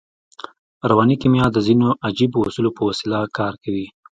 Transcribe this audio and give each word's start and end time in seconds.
رواني 0.89 1.15
کیمیا 1.21 1.45
د 1.51 1.57
ځينو 1.67 1.87
عجیبو 2.07 2.39
اصولو 2.47 2.75
په 2.77 2.81
وسیله 2.89 3.19
کار 3.37 3.53
کوي 3.63 3.87